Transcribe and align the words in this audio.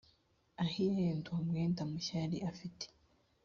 ahiya 0.63 0.95
yenda 1.05 1.27
uwo 1.29 1.41
mwenda 1.47 1.81
mushya 1.89 2.15
yari 2.23 2.37
afite 2.49 2.85